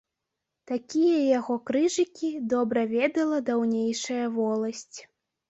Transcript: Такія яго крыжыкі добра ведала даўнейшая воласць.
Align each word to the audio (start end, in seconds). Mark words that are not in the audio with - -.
Такія 0.69 1.19
яго 1.39 1.57
крыжыкі 1.71 2.31
добра 2.55 2.87
ведала 2.95 3.37
даўнейшая 3.51 4.25
воласць. 4.41 4.97